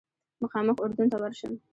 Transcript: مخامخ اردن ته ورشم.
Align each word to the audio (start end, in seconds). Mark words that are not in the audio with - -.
مخامخ 0.43 0.77
اردن 0.83 1.07
ته 1.11 1.17
ورشم. 1.23 1.53